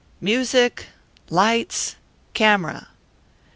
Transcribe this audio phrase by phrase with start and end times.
[0.19, 0.87] Music,
[1.29, 1.95] lights,
[2.33, 2.87] camera!"